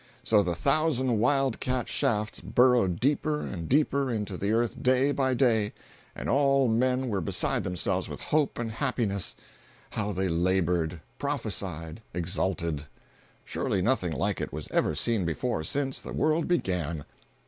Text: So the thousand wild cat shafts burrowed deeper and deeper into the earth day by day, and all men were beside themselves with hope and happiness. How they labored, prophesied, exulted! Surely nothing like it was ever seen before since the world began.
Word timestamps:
So 0.23 0.41
the 0.41 0.55
thousand 0.55 1.19
wild 1.19 1.59
cat 1.59 1.87
shafts 1.87 2.39
burrowed 2.41 2.99
deeper 2.99 3.41
and 3.45 3.69
deeper 3.69 4.11
into 4.11 4.35
the 4.35 4.51
earth 4.51 4.81
day 4.81 5.11
by 5.11 5.35
day, 5.35 5.73
and 6.15 6.27
all 6.27 6.67
men 6.67 7.07
were 7.07 7.21
beside 7.21 7.63
themselves 7.63 8.09
with 8.09 8.19
hope 8.19 8.57
and 8.57 8.71
happiness. 8.71 9.35
How 9.91 10.11
they 10.11 10.27
labored, 10.27 11.01
prophesied, 11.19 12.01
exulted! 12.15 12.85
Surely 13.45 13.79
nothing 13.83 14.13
like 14.13 14.41
it 14.41 14.51
was 14.51 14.67
ever 14.71 14.95
seen 14.95 15.23
before 15.23 15.63
since 15.63 16.01
the 16.01 16.13
world 16.13 16.47
began. 16.47 17.05